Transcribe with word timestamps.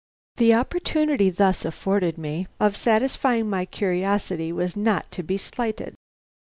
The 0.37 0.55
opportunity 0.55 1.29
thus 1.29 1.63
afforded 1.63 2.17
me 2.17 2.47
of 2.59 2.75
satisfying 2.75 3.47
my 3.51 3.65
curiosity 3.65 4.51
was 4.51 4.75
not 4.75 5.11
to 5.11 5.21
be 5.21 5.37
slighted. 5.37 5.93